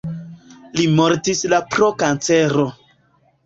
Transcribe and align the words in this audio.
Li 0.79 0.85
mortis 1.01 1.43
la 1.55 1.61
pro 1.77 1.93
kancero. 2.03 2.69